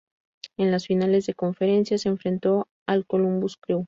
[0.57, 3.79] En las finales de conferencia, se enfrentó al Columbus Crew.